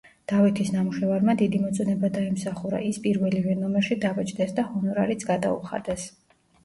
დავითის 0.31 0.69
ნამუშევარმა 0.75 1.33
დიდი 1.41 1.59
მოწონება 1.65 2.09
დაიმსახურა 2.15 2.81
ის 2.87 2.99
პირველივე 3.05 3.59
ნომერში 3.59 3.99
დაბეჭდეს 4.07 4.57
და 4.61 4.67
ჰონორარიც 4.71 5.27
გადაუხადეს. 5.33 6.09